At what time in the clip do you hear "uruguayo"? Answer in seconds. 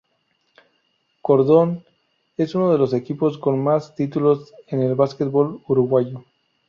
5.67-6.23